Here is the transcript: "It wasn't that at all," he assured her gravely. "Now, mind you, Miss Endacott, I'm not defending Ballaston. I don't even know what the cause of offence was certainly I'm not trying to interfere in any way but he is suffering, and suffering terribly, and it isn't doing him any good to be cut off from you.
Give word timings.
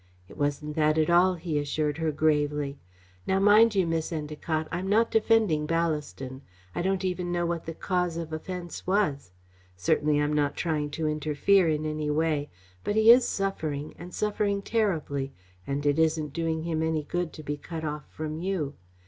"It 0.27 0.35
wasn't 0.35 0.75
that 0.77 0.97
at 0.97 1.11
all," 1.11 1.35
he 1.35 1.59
assured 1.59 1.99
her 1.99 2.11
gravely. 2.11 2.79
"Now, 3.27 3.37
mind 3.39 3.75
you, 3.75 3.85
Miss 3.85 4.11
Endacott, 4.11 4.67
I'm 4.71 4.87
not 4.89 5.11
defending 5.11 5.67
Ballaston. 5.67 6.41
I 6.73 6.81
don't 6.81 7.05
even 7.05 7.31
know 7.31 7.45
what 7.45 7.65
the 7.67 7.75
cause 7.75 8.17
of 8.17 8.33
offence 8.33 8.87
was 8.87 9.31
certainly 9.77 10.17
I'm 10.19 10.33
not 10.33 10.57
trying 10.57 10.89
to 10.97 11.05
interfere 11.07 11.69
in 11.69 11.85
any 11.85 12.09
way 12.09 12.49
but 12.83 12.95
he 12.95 13.11
is 13.11 13.27
suffering, 13.27 13.93
and 13.99 14.11
suffering 14.11 14.63
terribly, 14.63 15.33
and 15.67 15.85
it 15.85 15.99
isn't 15.99 16.33
doing 16.33 16.63
him 16.63 16.81
any 16.81 17.03
good 17.03 17.31
to 17.33 17.43
be 17.43 17.55
cut 17.55 17.83
off 17.85 18.09
from 18.11 18.39
you. 18.39 18.73